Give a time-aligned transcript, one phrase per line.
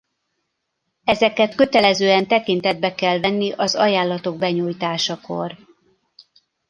[1.03, 5.57] Ezeket kötelezően tekintetbe kell venni az ajánlatok benyújtásakor.